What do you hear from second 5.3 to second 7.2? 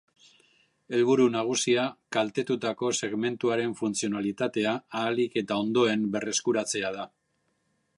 eta hoberen berreskuratzea da.